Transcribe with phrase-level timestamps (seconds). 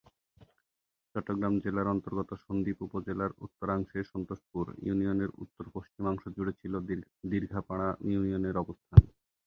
[1.15, 6.73] চট্টগ্রাম জেলার অন্তর্গত সন্দ্বীপ উপজেলার উত্তরাংশে সন্তোষপুর ইউনিয়নের উত্তর-পশ্চিমাংশ জুড়ে ছিল
[7.31, 9.01] দীর্ঘাপাড় ইউনিয়নের অবস্থান।